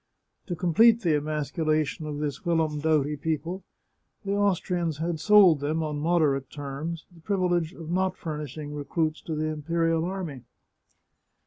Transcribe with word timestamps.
To 0.47 0.55
complete 0.55 1.01
the 1.01 1.15
emasculation 1.15 2.07
of 2.07 2.17
this 2.17 2.43
whilom 2.43 2.79
doughty 2.79 3.15
people, 3.15 3.63
the 4.25 4.33
Austrian 4.35 4.91
had 4.93 5.19
sold 5.19 5.59
them, 5.59 5.83
on 5.83 5.99
moderate 5.99 6.49
terms, 6.49 7.05
the 7.13 7.21
privilege 7.21 7.71
of 7.75 7.91
not 7.91 8.17
furnishing 8.17 8.73
recruits 8.73 9.21
to 9.21 9.35
the 9.35 9.45
imperial 9.45 10.03
army. 10.03 10.41